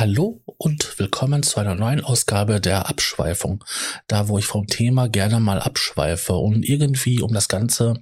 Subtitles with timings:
[0.00, 3.62] Hallo und willkommen zu einer neuen Ausgabe der Abschweifung.
[4.06, 8.00] Da, wo ich vom Thema gerne mal abschweife und irgendwie um das Ganze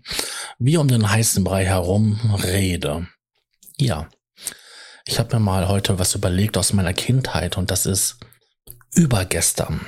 [0.60, 3.08] wie um den heißen Brei herum rede.
[3.80, 4.08] Ja,
[5.06, 8.20] ich habe mir mal heute was überlegt aus meiner Kindheit und das ist
[8.95, 9.84] übergestern.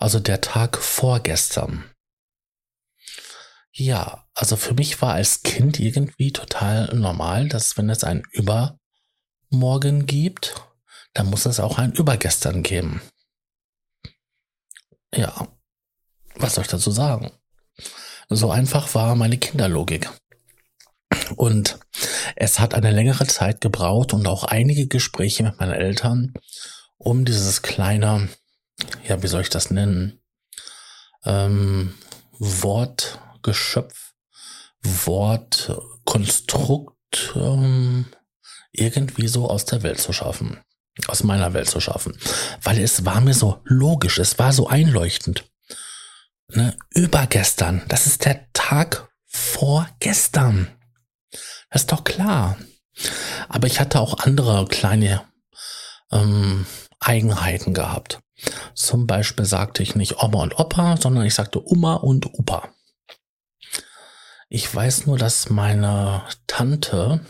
[0.00, 1.84] Also der Tag vorgestern.
[3.70, 10.06] Ja, also für mich war als Kind irgendwie total normal, dass wenn es ein Übermorgen
[10.06, 10.69] gibt,
[11.14, 13.00] dann muss es auch ein Übergestern geben.
[15.14, 15.48] Ja,
[16.36, 17.32] was soll ich dazu sagen?
[18.28, 20.10] So einfach war meine Kinderlogik.
[21.34, 21.78] Und
[22.36, 26.34] es hat eine längere Zeit gebraucht und auch einige Gespräche mit meinen Eltern,
[26.96, 28.28] um dieses kleine,
[29.06, 30.20] ja, wie soll ich das nennen,
[31.24, 31.94] ähm,
[32.38, 34.14] Wortgeschöpf,
[34.82, 38.06] Wortkonstrukt ähm,
[38.72, 40.60] irgendwie so aus der Welt zu schaffen
[41.06, 42.16] aus meiner Welt zu schaffen.
[42.62, 45.44] Weil es war mir so logisch, es war so einleuchtend.
[46.48, 46.76] Ne?
[46.90, 50.68] Übergestern, das ist der Tag vor gestern.
[51.70, 52.56] Das ist doch klar.
[53.48, 55.22] Aber ich hatte auch andere kleine
[56.10, 56.66] ähm,
[56.98, 58.20] Eigenheiten gehabt.
[58.74, 62.68] Zum Beispiel sagte ich nicht Oma und Opa, sondern ich sagte Oma und Opa.
[64.48, 67.20] Ich weiß nur, dass meine Tante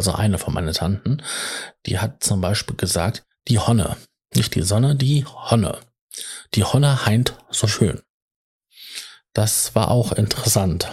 [0.00, 1.22] also eine von meinen Tanten,
[1.84, 3.98] die hat zum Beispiel gesagt, die Honne,
[4.34, 5.78] nicht die Sonne, die Honne.
[6.54, 8.00] Die Honne heint so schön.
[9.34, 10.90] Das war auch interessant.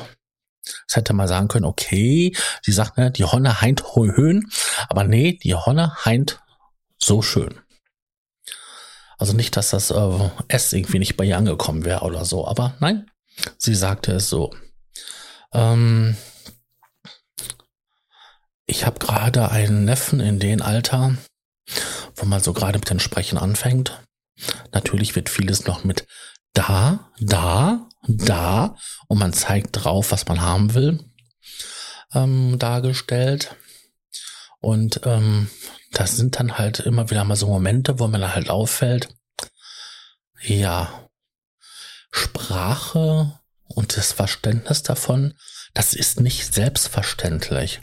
[0.87, 4.51] Das hätte man sagen können, okay, sie sagt, ne, die Honne heint höhen,
[4.89, 6.41] aber nee, die Honne heint
[6.97, 7.61] so schön.
[9.17, 12.75] Also nicht, dass das äh, S irgendwie nicht bei ihr angekommen wäre oder so, aber
[12.81, 13.09] nein,
[13.57, 14.53] sie sagte es so.
[15.53, 16.17] Ähm,
[18.67, 21.17] ich habe gerade einen Neffen in dem Alter,
[22.15, 24.03] wo man so gerade mit dem Sprechen anfängt.
[24.71, 26.05] Natürlich wird vieles noch mit
[26.53, 28.75] da, da, da
[29.07, 31.03] und man zeigt drauf, was man haben will,
[32.13, 33.55] ähm, dargestellt.
[34.59, 35.49] Und ähm,
[35.91, 39.09] das sind dann halt immer wieder mal so Momente, wo man halt auffällt,
[40.41, 41.07] ja,
[42.11, 45.35] Sprache und das Verständnis davon,
[45.73, 47.81] das ist nicht selbstverständlich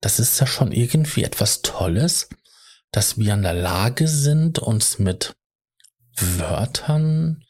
[0.00, 2.28] das ist ja schon irgendwie etwas Tolles,
[2.92, 5.36] dass wir in der Lage sind, uns mit
[6.16, 7.44] Wörtern,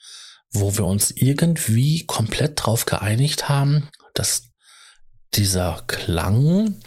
[0.52, 4.50] wo wir uns irgendwie komplett drauf geeinigt haben, dass
[5.34, 6.80] dieser Klang,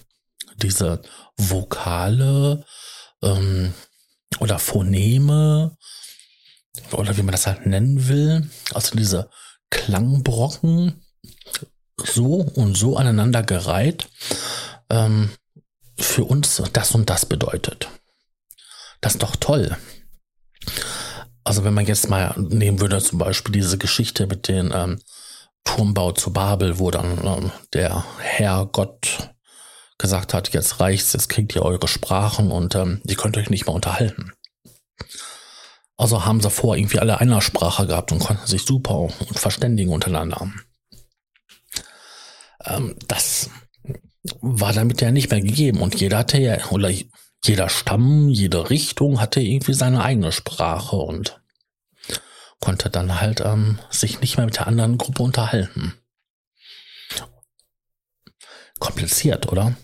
[0.58, 1.02] diese
[1.38, 2.66] Vokale
[3.22, 3.74] ähm,
[4.40, 5.78] oder Phoneme
[6.92, 9.30] oder wie man das halt nennen will, also diese
[9.70, 11.04] Klangbrocken
[12.04, 14.10] so und so aneinander gereiht,
[14.90, 15.32] ähm,
[16.02, 17.90] für uns das und das bedeutet.
[19.02, 19.78] Das ist doch toll.
[21.44, 25.02] Also wenn man jetzt mal nehmen würde, zum Beispiel diese Geschichte mit dem ähm,
[25.64, 29.32] Turmbau zu Babel, wo dann ähm, der Herr Gott
[29.98, 33.66] gesagt hat, jetzt reicht's, jetzt kriegt ihr eure Sprachen und ähm, ihr könnt euch nicht
[33.66, 34.34] mehr unterhalten.
[35.98, 39.92] Also haben sie vor irgendwie alle einer Sprache gehabt und konnten sich super und verständigen
[39.92, 40.52] untereinander.
[42.66, 43.50] Ähm, das
[44.42, 45.82] war damit ja nicht mehr gegeben.
[45.82, 46.92] Und jeder hatte ja, oder
[47.44, 51.42] jeder Stamm, jede Richtung hatte irgendwie seine eigene Sprache und
[52.60, 55.96] konnte dann halt ähm, sich nicht mehr mit der anderen Gruppe unterhalten.
[58.80, 59.76] Kompliziert, oder?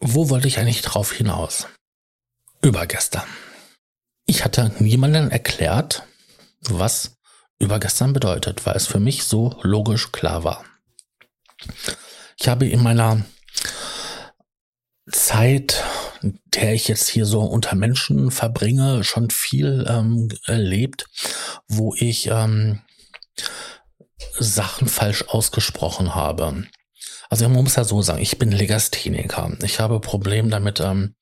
[0.00, 1.66] Wo wollte ich eigentlich drauf hinaus?
[2.62, 3.26] Übergestern.
[4.26, 6.04] Ich hatte niemandem erklärt,
[6.60, 7.18] was
[7.58, 10.64] übergestern bedeutet, weil es für mich so logisch klar war.
[12.38, 13.24] Ich habe in meiner
[15.10, 15.84] Zeit,
[16.22, 21.06] der ich jetzt hier so unter Menschen verbringe, schon viel ähm, erlebt,
[21.68, 22.80] wo ich ähm,
[24.38, 26.64] Sachen falsch ausgesprochen habe.
[27.28, 29.56] Also man muss ja so sagen, ich bin Legastheniker.
[29.62, 31.14] Ich habe Probleme damit, ähm,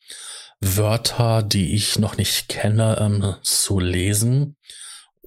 [0.61, 4.57] Wörter, die ich noch nicht kenne, ähm, zu lesen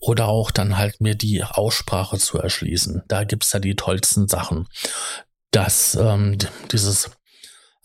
[0.02, 3.04] oder auch dann halt mir die Aussprache zu erschließen.
[3.08, 4.68] Da gibt's ja die tollsten Sachen.
[5.52, 6.38] Das, ähm,
[6.72, 7.12] dieses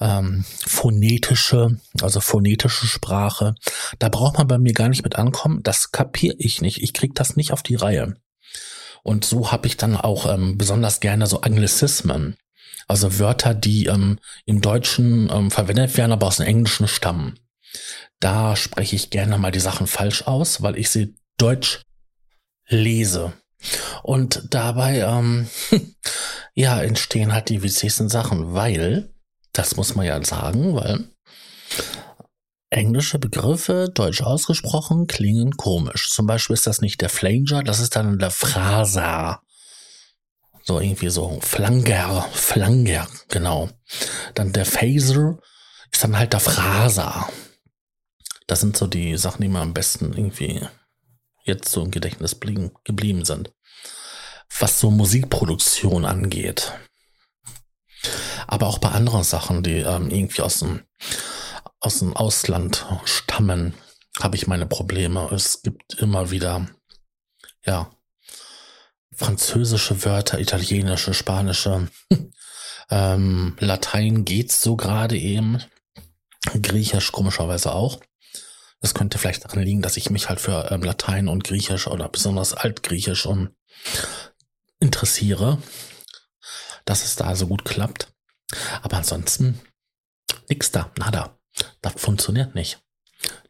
[0.00, 3.54] ähm, phonetische, also phonetische Sprache,
[3.98, 5.62] da braucht man bei mir gar nicht mit ankommen.
[5.62, 6.82] Das kapiere ich nicht.
[6.82, 8.16] Ich krieg das nicht auf die Reihe.
[9.02, 12.36] Und so habe ich dann auch ähm, besonders gerne so Anglizismen.
[12.88, 17.38] Also Wörter, die ähm, im Deutschen ähm, verwendet werden, aber aus dem Englischen stammen.
[18.20, 21.82] Da spreche ich gerne mal die Sachen falsch aus, weil ich sie Deutsch
[22.68, 23.32] lese.
[24.02, 25.48] Und dabei, ähm,
[26.54, 29.12] ja, entstehen halt die witzigsten Sachen, weil,
[29.52, 31.08] das muss man ja sagen, weil
[32.70, 36.10] englische Begriffe, deutsch ausgesprochen, klingen komisch.
[36.10, 39.40] Zum Beispiel ist das nicht der Flanger, das ist dann der Phraser.
[40.62, 43.70] So irgendwie so Flanger, Flanger, genau.
[44.34, 45.38] Dann der Phaser
[45.92, 47.28] ist dann halt der Phraser.
[48.48, 50.60] Das sind so die Sachen, die mir am besten irgendwie
[51.46, 53.52] jetzt so im Gedächtnis blieben, geblieben sind.
[54.58, 56.72] Was so Musikproduktion angeht.
[58.46, 60.82] Aber auch bei anderen Sachen, die ähm, irgendwie aus dem,
[61.80, 63.74] aus dem Ausland stammen,
[64.20, 65.28] habe ich meine Probleme.
[65.32, 66.68] Es gibt immer wieder,
[67.64, 67.90] ja,
[69.14, 71.88] französische Wörter, italienische, spanische,
[72.90, 75.62] ähm, Latein geht's so gerade eben,
[76.62, 78.00] Griechisch komischerweise auch.
[78.80, 82.08] Das könnte vielleicht daran liegen, dass ich mich halt für ähm, Latein und Griechisch oder
[82.08, 83.50] besonders Altgriechisch um
[84.80, 85.62] interessiere,
[86.84, 88.12] dass es da so gut klappt.
[88.82, 89.60] Aber ansonsten
[90.48, 91.38] nix da, nada.
[91.80, 92.78] Das funktioniert nicht.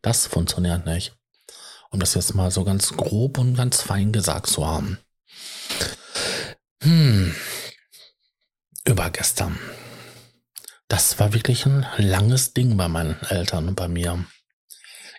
[0.00, 1.14] Das funktioniert nicht.
[1.90, 4.98] Um das jetzt mal so ganz grob und ganz fein gesagt zu haben.
[6.82, 7.34] Hm.
[8.84, 9.58] Übergestern.
[10.88, 14.24] Das war wirklich ein langes Ding bei meinen Eltern und bei mir.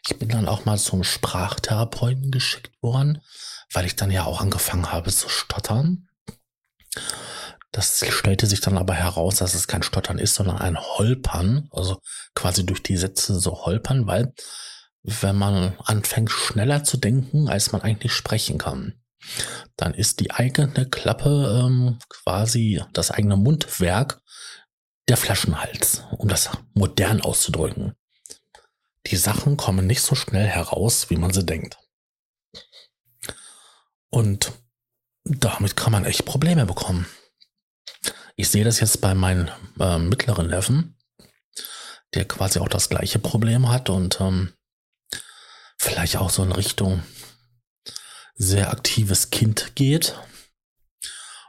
[0.10, 3.22] Ich bin dann auch mal zum Sprachtherapeuten geschickt worden,
[3.74, 6.08] weil ich dann ja auch angefangen habe zu stottern.
[7.74, 12.02] Das stellte sich dann aber heraus, dass es kein Stottern ist, sondern ein Holpern, also
[12.36, 14.34] quasi durch die Sätze so holpern, weil
[15.04, 18.94] wenn man anfängt schneller zu denken, als man eigentlich sprechen kann,
[19.76, 24.22] dann ist die eigene Klappe ähm, quasi das eigene Mundwerk
[25.10, 27.94] der Flaschenhals, um das modern auszudrücken.
[29.10, 31.78] Die Sachen kommen nicht so schnell heraus, wie man sie denkt.
[34.10, 34.52] Und
[35.24, 37.08] damit kann man echt Probleme bekommen.
[38.36, 39.50] Ich sehe das jetzt bei meinem
[39.80, 40.98] äh, mittleren Neffen,
[42.14, 44.54] der quasi auch das gleiche Problem hat und ähm,
[45.78, 47.04] vielleicht auch so in Richtung
[48.36, 50.16] sehr aktives Kind geht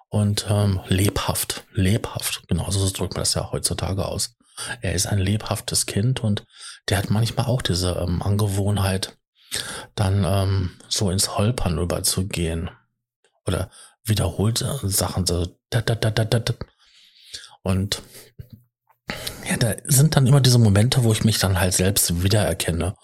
[0.09, 4.38] und ähm, lebhaft, lebhaft, genau so drückt man das ja heutzutage aus.
[4.81, 6.45] Er ist ein lebhaftes Kind und
[6.89, 9.17] der hat manchmal auch diese ähm, Angewohnheit,
[9.95, 12.71] dann ähm, so ins Holpern überzugehen
[13.47, 13.71] oder
[14.05, 16.55] wiederholt Sachen so da, da, da, da, da.
[17.63, 18.03] und
[19.49, 22.95] ja, da sind dann immer diese Momente, wo ich mich dann halt selbst wiedererkenne,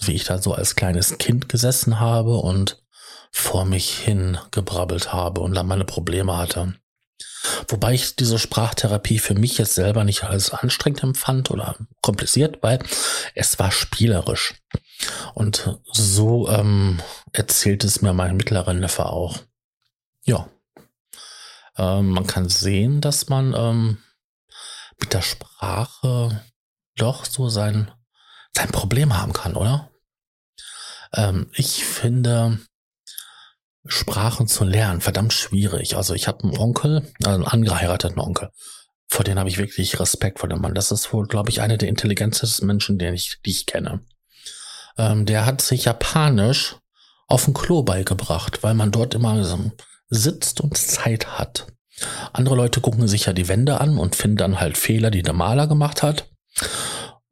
[0.00, 2.82] wie ich da so als kleines Kind gesessen habe und
[3.32, 6.74] vor mich hin gebrabbelt habe und dann meine Probleme hatte.
[7.68, 12.78] Wobei ich diese Sprachtherapie für mich jetzt selber nicht als anstrengend empfand oder kompliziert, weil
[13.34, 14.54] es war spielerisch.
[15.34, 17.00] Und so ähm,
[17.32, 19.38] erzählt es mir mein mittlerer Neffe auch.
[20.24, 20.48] Ja.
[21.76, 23.98] Ähm, man kann sehen, dass man ähm,
[24.98, 26.42] mit der Sprache
[26.96, 27.90] doch so sein,
[28.56, 29.90] sein Problem haben kann, oder?
[31.12, 32.58] Ähm, ich finde,
[33.88, 35.96] Sprachen zu lernen, verdammt schwierig.
[35.96, 38.50] Also ich habe einen Onkel, also einen angeheirateten Onkel.
[39.08, 40.74] Vor dem habe ich wirklich Respekt vor dem Mann.
[40.74, 44.00] Das ist wohl, glaube ich, einer der intelligentesten Menschen, den ich, die ich kenne.
[44.98, 46.76] Ähm, der hat sich Japanisch
[47.26, 49.72] auf dem Klo beigebracht, weil man dort immer so
[50.10, 51.66] sitzt und Zeit hat.
[52.32, 55.32] Andere Leute gucken sich ja die Wände an und finden dann halt Fehler, die der
[55.32, 56.28] Maler gemacht hat.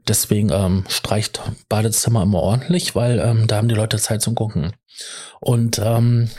[0.09, 4.73] Deswegen ähm, streicht Badezimmer immer ordentlich, weil ähm, da haben die Leute Zeit zum Gucken.
[5.41, 6.31] Und ähm,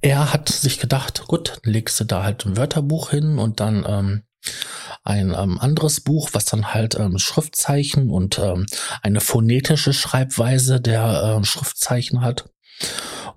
[0.00, 4.22] er hat sich gedacht, gut, legst du da halt ein Wörterbuch hin und dann ähm,
[5.04, 8.66] ein ähm, anderes Buch, was dann halt ähm, Schriftzeichen und ähm,
[9.02, 12.50] eine phonetische Schreibweise der ähm, Schriftzeichen hat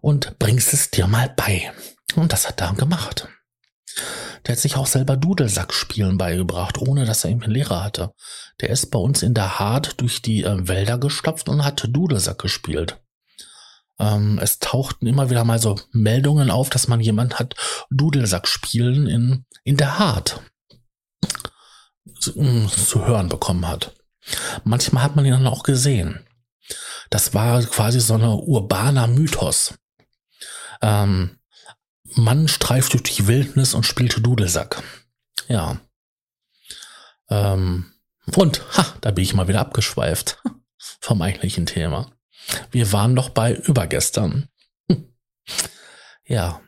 [0.01, 1.72] und bringst es dir mal bei.
[2.15, 3.27] Und das hat er gemacht.
[4.45, 8.13] Der hat sich auch selber Dudelsack-Spielen beigebracht, ohne dass er eben einen Lehrer hatte.
[8.62, 12.39] Der ist bei uns in der Hart durch die äh, Wälder gestopft und hat Dudelsack
[12.39, 13.01] gespielt.
[14.00, 17.55] Ähm, es tauchten immer wieder mal so Meldungen auf, dass man jemand hat
[17.89, 20.41] Dudelsack spielen in, in der Hart
[22.19, 23.93] zu, mm, zu hören bekommen hat.
[24.63, 26.25] Manchmal hat man ihn dann auch gesehen.
[27.09, 29.75] Das war quasi so ein urbaner Mythos.
[30.81, 31.38] Ähm,
[32.15, 34.82] Mann streift durch die Wildnis und spielte Dudelsack.
[35.48, 35.79] Ja.
[37.29, 37.93] Ähm,
[38.36, 40.41] und, ha, da bin ich mal wieder abgeschweift
[41.00, 42.12] vom eigentlichen Thema.
[42.72, 44.50] Wir waren doch bei übergestern.
[46.25, 46.62] Ja.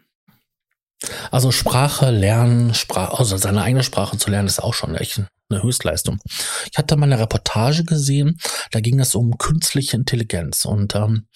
[1.31, 5.63] Also Sprache lernen, Sprache, also seine eigene Sprache zu lernen, ist auch schon echt eine
[5.63, 6.19] Höchstleistung.
[6.71, 8.39] Ich hatte mal eine Reportage gesehen,
[8.71, 11.27] da ging es um künstliche Intelligenz und ähm,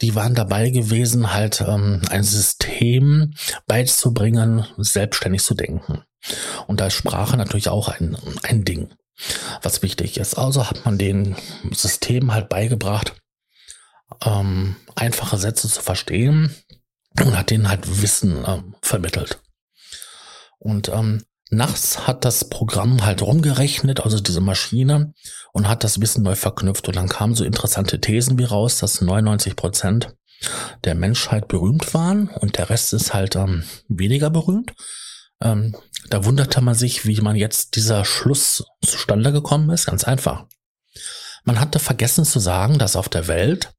[0.00, 3.34] die waren dabei gewesen, halt ähm, ein System
[3.66, 6.02] beizubringen, selbstständig zu denken.
[6.66, 8.90] Und da ist Sprache natürlich auch ein, ein Ding.
[9.62, 10.34] was wichtig ist.
[10.34, 11.36] Also hat man den
[11.72, 13.14] System halt beigebracht,
[14.24, 16.54] ähm, einfache Sätze zu verstehen
[17.20, 19.40] und hat denen halt Wissen ähm, vermittelt.
[20.58, 25.12] Und ähm, nachts hat das Programm halt rumgerechnet, also diese Maschine,
[25.52, 26.88] und hat das Wissen neu verknüpft.
[26.88, 30.14] Und dann kamen so interessante Thesen wie raus, dass 99 Prozent
[30.84, 34.74] der Menschheit berühmt waren und der Rest ist halt ähm, weniger berühmt.
[35.40, 35.74] Ähm,
[36.10, 39.86] da wunderte man sich, wie man jetzt dieser Schluss zustande gekommen ist.
[39.86, 40.44] Ganz einfach.
[41.44, 43.72] Man hatte vergessen zu sagen, dass auf der Welt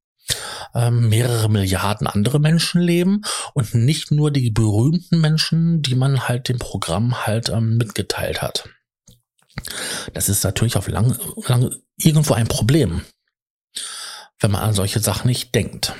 [0.74, 3.22] ähm, mehrere Milliarden andere Menschen leben
[3.54, 8.68] und nicht nur die berühmten Menschen, die man halt dem Programm halt ähm, mitgeteilt hat.
[10.14, 13.02] Das ist natürlich auf lang, lang irgendwo ein Problem,
[14.40, 15.94] wenn man an solche Sachen nicht denkt.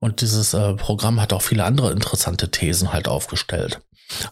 [0.00, 3.80] Und dieses äh, Programm hat auch viele andere interessante Thesen halt aufgestellt.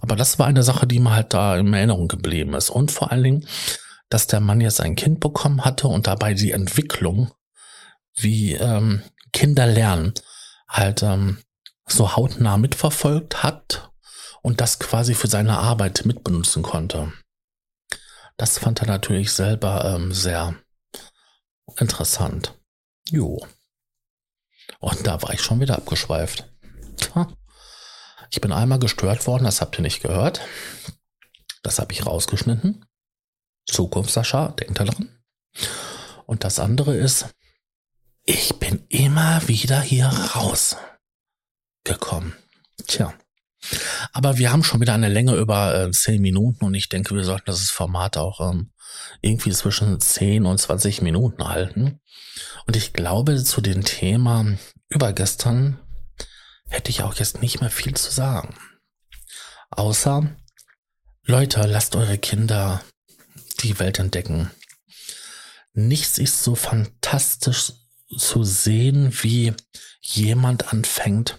[0.03, 2.69] Aber das war eine Sache, die mir halt da in Erinnerung geblieben ist.
[2.69, 3.47] Und vor allen Dingen,
[4.11, 7.31] dass der Mann jetzt ein Kind bekommen hatte und dabei die Entwicklung,
[8.15, 9.03] wie ähm,
[9.33, 10.15] Kinder lernen,
[10.69, 11.39] halt ähm,
[11.87, 13.91] so hautnah mitverfolgt hat
[14.43, 17.13] und das quasi für seine Arbeit mitbenutzen konnte.
[18.37, 20.55] Das fand er natürlich selber ähm, sehr
[21.77, 22.59] interessant.
[23.09, 23.47] Jo.
[24.79, 26.49] Und da war ich schon wieder abgeschweift.
[28.31, 30.41] Ich bin einmal gestört worden, das habt ihr nicht gehört.
[31.63, 32.85] Das habe ich rausgeschnitten.
[33.67, 35.23] Zukunft, Sascha, denkt daran.
[36.27, 37.27] Und das andere ist,
[38.25, 40.07] ich bin immer wieder hier
[41.85, 42.35] rausgekommen.
[42.87, 43.15] Tja.
[44.13, 47.25] Aber wir haben schon wieder eine Länge über äh, 10 Minuten und ich denke, wir
[47.25, 48.73] sollten das Format auch ähm,
[49.21, 52.01] irgendwie zwischen 10 und 20 Minuten halten.
[52.67, 54.57] Und ich glaube, zu dem Thema
[54.89, 55.79] übergestern
[56.69, 58.55] hätte ich auch jetzt nicht mehr viel zu sagen.
[59.71, 60.37] Außer,
[61.25, 62.83] Leute, lasst eure Kinder
[63.61, 64.51] die Welt entdecken.
[65.73, 67.73] Nichts ist so fantastisch
[68.17, 69.55] zu sehen, wie
[70.01, 71.39] jemand anfängt,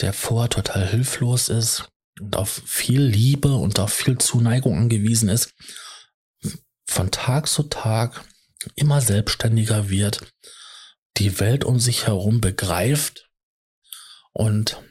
[0.00, 1.88] der vorher total hilflos ist
[2.20, 5.54] und auf viel Liebe und auf viel Zuneigung angewiesen ist,
[6.86, 8.24] von Tag zu Tag
[8.74, 10.32] immer selbstständiger wird,
[11.16, 13.28] die Welt um sich herum begreift
[14.32, 14.82] und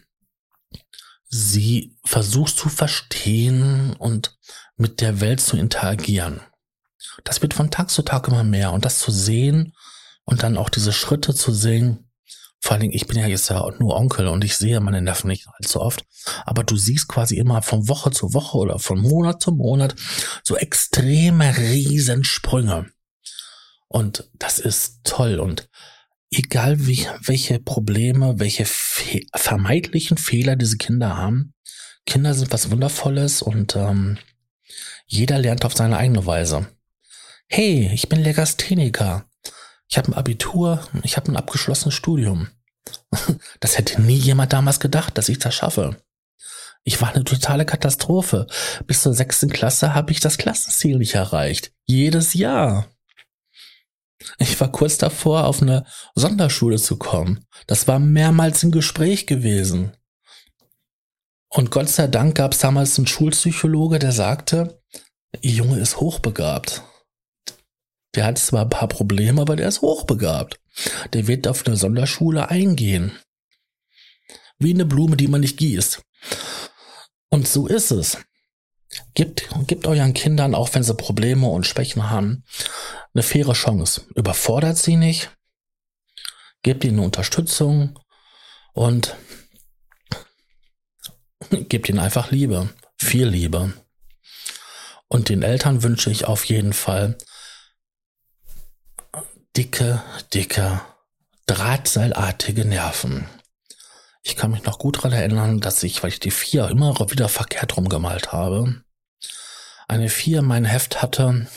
[1.29, 4.37] sie versucht zu verstehen und
[4.75, 6.41] mit der Welt zu interagieren.
[7.23, 9.73] Das wird von Tag zu Tag immer mehr und das zu sehen
[10.27, 12.11] und dann auch diese Schritte zu sehen,
[12.59, 15.29] vor allen Dingen, ich bin ja jetzt ja nur Onkel und ich sehe meine Neffen
[15.29, 16.05] nicht allzu oft,
[16.45, 19.95] aber du siehst quasi immer von Woche zu Woche oder von Monat zu Monat
[20.43, 22.91] so extreme Riesensprünge.
[23.87, 25.69] Und das ist toll und
[26.29, 31.53] egal wie, welche Probleme, welche fe vermeintlichen Fehler diese Kinder haben,
[32.05, 34.17] Kinder sind was Wundervolles und ähm,
[35.05, 36.67] jeder lernt auf seine eigene Weise.
[37.47, 39.25] Hey, ich bin Legastheniker.
[39.89, 42.49] Ich habe ein Abitur, ich habe ein abgeschlossenes Studium.
[43.59, 45.97] Das hätte nie jemand damals gedacht, dass ich das schaffe.
[46.83, 48.47] Ich war eine totale Katastrophe.
[48.85, 51.73] Bis zur sechsten Klasse habe ich das Klassenziel nicht erreicht.
[51.85, 52.87] Jedes Jahr.
[54.37, 57.45] Ich war kurz davor, auf eine Sonderschule zu kommen.
[57.65, 59.97] Das war mehrmals ein Gespräch gewesen.
[61.49, 64.81] Und Gott sei Dank gab es damals einen Schulpsychologe, der sagte,
[65.41, 66.83] Ihr Junge ist hochbegabt.
[68.17, 70.59] Der hat zwar ein paar Probleme, aber der ist hochbegabt.
[71.13, 73.11] Der wird auf eine Sonderschule eingehen.
[74.57, 76.01] Wie eine Blume, die man nicht gießt.
[77.29, 78.17] Und so ist es.
[79.13, 82.43] Gebt, gebt euren Kindern, auch wenn sie Probleme und Schwächen haben,
[83.13, 84.01] eine faire Chance.
[84.15, 85.29] Überfordert sie nicht.
[86.63, 87.99] Gebt ihnen Unterstützung
[88.73, 89.15] und
[91.51, 92.69] gebt ihnen einfach Liebe.
[92.97, 93.73] Viel Liebe.
[95.07, 97.15] Und den Eltern wünsche ich auf jeden Fall,
[99.57, 100.03] dicke,
[100.35, 100.81] dicke,
[101.47, 103.27] drahtseilartige Nerven.
[104.21, 107.27] Ich kann mich noch gut daran erinnern, dass ich, weil ich die vier immer wieder
[107.27, 108.83] verkehrt rumgemalt habe,
[109.87, 111.47] eine vier in meinem Heft hatte,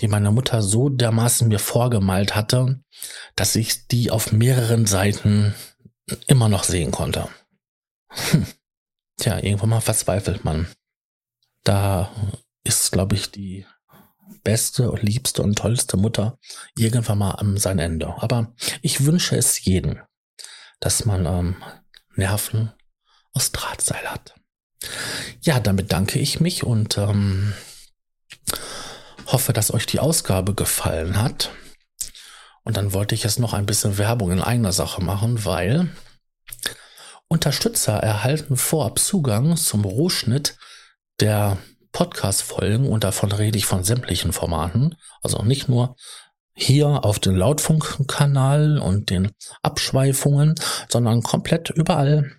[0.00, 2.80] die meine Mutter so dermaßen mir vorgemalt hatte,
[3.36, 5.54] dass ich die auf mehreren Seiten
[6.26, 7.28] immer noch sehen konnte.
[8.08, 8.46] Hm.
[9.18, 10.66] Tja, irgendwann mal verzweifelt man.
[11.62, 12.10] Da
[12.64, 13.66] ist, glaube ich, die
[14.42, 16.38] beste und liebste und tollste Mutter
[16.76, 18.14] irgendwann mal am sein Ende.
[18.18, 20.00] Aber ich wünsche es jedem,
[20.80, 21.56] dass man ähm,
[22.14, 22.72] Nerven
[23.32, 24.34] aus Drahtseil hat.
[25.40, 27.52] Ja, damit danke ich mich und ähm,
[29.26, 31.50] hoffe, dass euch die Ausgabe gefallen hat.
[32.64, 35.88] Und dann wollte ich jetzt noch ein bisschen Werbung in eigener Sache machen, weil
[37.28, 40.56] Unterstützer erhalten vorab Zugang zum Rohschnitt
[41.20, 41.58] der
[41.98, 44.94] Podcast-Folgen und davon rede ich von sämtlichen Formaten.
[45.20, 45.96] Also nicht nur
[46.54, 50.54] hier auf den Lautfunkkanal und den Abschweifungen,
[50.88, 52.30] sondern komplett überall.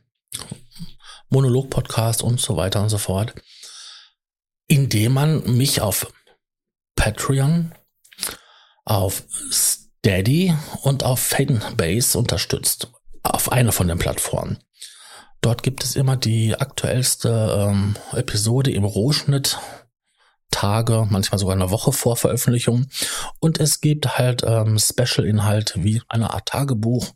[1.28, 3.34] Monolog-Podcast und so weiter und so fort.
[4.68, 6.10] Indem man mich auf
[6.96, 7.76] Patreon,
[8.86, 12.94] auf Steady und auf Fanbase unterstützt.
[13.24, 14.64] Auf einer von den Plattformen.
[15.42, 19.58] Dort gibt es immer die aktuellste ähm, Episode im Rohschnitt.
[20.52, 22.88] Tage, manchmal sogar eine Woche vor Veröffentlichung.
[23.40, 27.08] Und es gibt halt ähm, Special-Inhalte wie eine Art Tagebuch,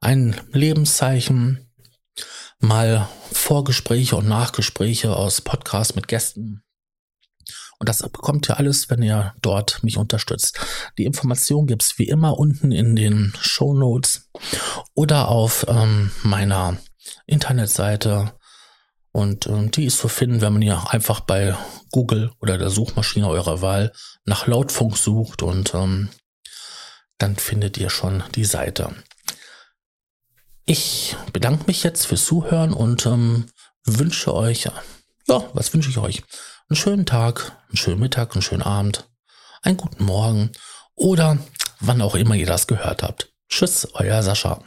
[0.00, 1.66] ein Lebenszeichen,
[2.60, 6.62] mal Vorgespräche und Nachgespräche aus Podcasts mit Gästen.
[7.78, 10.58] Und das bekommt ihr alles, wenn ihr dort mich unterstützt.
[10.98, 14.28] Die Information gibt's wie immer unten in den Show Notes
[14.94, 16.76] oder auf ähm, meiner
[17.26, 18.32] Internetseite.
[19.12, 21.56] Und ähm, die ist zu finden, wenn man hier einfach bei
[21.90, 23.92] Google oder der Suchmaschine eurer Wahl
[24.24, 26.10] nach Lautfunk sucht und ähm,
[27.16, 28.94] dann findet ihr schon die Seite.
[30.66, 33.46] Ich bedanke mich jetzt fürs Zuhören und ähm,
[33.84, 34.68] wünsche euch,
[35.26, 36.22] ja, was wünsche ich euch?
[36.68, 39.08] Einen schönen Tag, einen schönen Mittag, einen schönen Abend,
[39.62, 40.52] einen guten Morgen
[40.94, 41.38] oder
[41.80, 43.32] wann auch immer ihr das gehört habt.
[43.48, 44.62] Tschüss, euer Sascha.